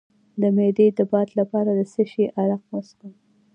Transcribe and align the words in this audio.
د 0.41 0.43
معدې 0.55 0.87
د 0.97 0.99
باد 1.11 1.29
لپاره 1.39 1.71
د 1.79 1.81
څه 1.91 2.03
شي 2.11 2.25
عرق 2.39 2.61
وڅښم؟ 2.71 3.11